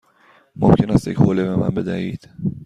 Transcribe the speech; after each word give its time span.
ممکن 0.55 0.89
است 0.89 1.07
یک 1.07 1.17
حوله 1.17 1.43
به 1.43 1.55
من 1.55 1.69
بدهید؟ 1.69 2.29